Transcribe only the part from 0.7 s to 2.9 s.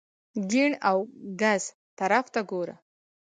او ګس طرف ته ګوره!